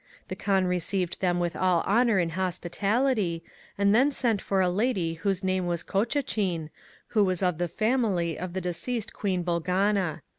The 0.29 0.35
Kaan 0.35 0.65
received 0.65 1.21
them 1.21 1.39
with 1.39 1.55
all 1.55 1.81
honour 1.83 2.17
and 2.17 2.31
hospitality, 2.31 3.43
and 3.77 3.93
then 3.93 4.09
sent 4.09 4.41
for 4.41 4.59
a 4.59 4.67
lady 4.67 5.13
whose 5.13 5.43
name 5.43 5.67
was 5.67 5.83
Cocachin, 5.83 6.71
who 7.09 7.23
was 7.23 7.43
of 7.43 7.59
the 7.59 7.67
family 7.67 8.35
of 8.35 8.53
the 8.53 8.61
deceased 8.61 9.13
Oueen 9.13 9.43
Boloana. 9.43 10.21